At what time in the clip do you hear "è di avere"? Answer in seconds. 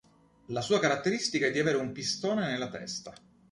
1.45-1.77